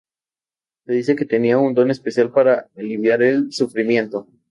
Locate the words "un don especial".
1.59-2.31